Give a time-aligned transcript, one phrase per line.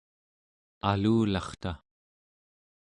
[0.89, 1.71] alularta